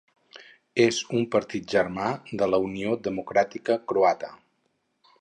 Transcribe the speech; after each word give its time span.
És 0.85 1.01
un 1.19 1.27
partit 1.35 1.69
germà 1.75 2.09
de 2.41 2.49
la 2.55 2.63
Unió 2.71 2.99
Democràtica 3.09 3.81
Croata. 3.93 4.35